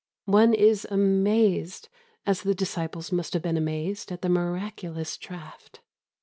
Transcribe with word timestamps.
One 0.25 0.55
is 0.55 0.87
amazed, 0.89 1.87
as 2.25 2.41
the 2.41 2.55
disciples 2.55 3.11
must 3.11 3.33
have 3.33 3.43
been 3.43 3.55
amazed 3.55 4.11
at 4.11 4.23
the 4.23 4.29
miraculous 4.29 5.15
draught. 5.15 5.81